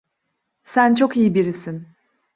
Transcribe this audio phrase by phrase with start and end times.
[0.63, 1.87] Sen çok iyi birisin.